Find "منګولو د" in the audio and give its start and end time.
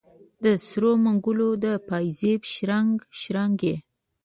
1.03-1.65